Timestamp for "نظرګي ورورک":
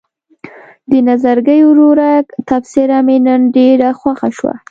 1.09-2.25